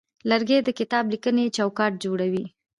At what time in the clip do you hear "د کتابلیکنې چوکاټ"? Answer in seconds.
0.63-1.91